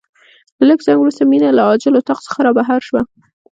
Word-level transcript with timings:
له 0.57 0.63
لږ 0.69 0.79
ځنډ 0.85 0.97
وروسته 0.99 1.23
مينه 1.31 1.49
له 1.57 1.61
عاجل 1.67 1.93
اتاق 1.97 2.19
څخه 2.25 2.37
رابهر 2.45 2.79
شوه. 2.87 3.01